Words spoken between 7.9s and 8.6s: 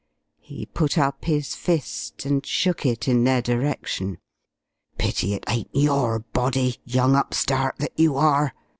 you are!"